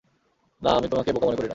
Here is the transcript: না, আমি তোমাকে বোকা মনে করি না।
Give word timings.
না, 0.61 0.69
আমি 0.71 0.87
তোমাকে 0.87 1.11
বোকা 1.13 1.25
মনে 1.25 1.37
করি 1.37 1.43
না। 1.43 1.49